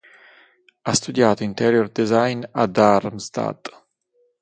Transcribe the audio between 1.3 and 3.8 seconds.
interior design a Darmstadt.